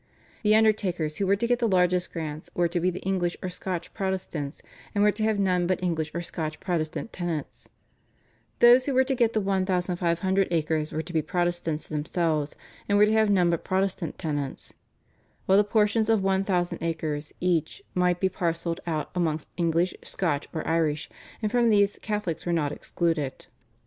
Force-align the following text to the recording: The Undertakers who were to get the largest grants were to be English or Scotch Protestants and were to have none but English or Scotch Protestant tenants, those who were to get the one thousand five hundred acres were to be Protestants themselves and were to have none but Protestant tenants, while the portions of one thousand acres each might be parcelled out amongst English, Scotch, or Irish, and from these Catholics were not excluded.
The 0.41 0.55
Undertakers 0.55 1.17
who 1.17 1.27
were 1.27 1.35
to 1.35 1.45
get 1.45 1.59
the 1.59 1.67
largest 1.67 2.11
grants 2.11 2.49
were 2.55 2.67
to 2.67 2.79
be 2.79 2.89
English 3.01 3.37
or 3.43 3.49
Scotch 3.49 3.93
Protestants 3.93 4.59
and 4.95 5.03
were 5.03 5.11
to 5.11 5.21
have 5.23 5.37
none 5.37 5.67
but 5.67 5.83
English 5.83 6.09
or 6.15 6.23
Scotch 6.23 6.59
Protestant 6.59 7.13
tenants, 7.13 7.69
those 8.61 8.87
who 8.87 8.95
were 8.95 9.03
to 9.03 9.13
get 9.13 9.33
the 9.33 9.39
one 9.39 9.63
thousand 9.63 9.97
five 9.97 10.17
hundred 10.21 10.47
acres 10.49 10.91
were 10.91 11.03
to 11.03 11.13
be 11.13 11.21
Protestants 11.21 11.87
themselves 11.87 12.55
and 12.89 12.97
were 12.97 13.05
to 13.05 13.11
have 13.13 13.29
none 13.29 13.51
but 13.51 13.63
Protestant 13.63 14.17
tenants, 14.17 14.73
while 15.45 15.59
the 15.59 15.63
portions 15.63 16.09
of 16.09 16.23
one 16.23 16.43
thousand 16.45 16.79
acres 16.81 17.31
each 17.39 17.83
might 17.93 18.19
be 18.19 18.27
parcelled 18.27 18.79
out 18.87 19.11
amongst 19.13 19.49
English, 19.55 19.93
Scotch, 20.03 20.47
or 20.51 20.67
Irish, 20.67 21.09
and 21.43 21.51
from 21.51 21.69
these 21.69 21.99
Catholics 22.01 22.43
were 22.43 22.51
not 22.53 22.71
excluded. 22.71 23.45